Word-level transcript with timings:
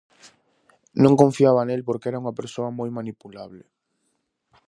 Non 1.03 1.19
confiaba 1.21 1.61
nel 1.67 1.85
porque 1.87 2.07
era 2.09 2.21
unha 2.23 2.37
persoa 2.39 2.69
moi 2.79 2.89
manipulable. 2.97 3.63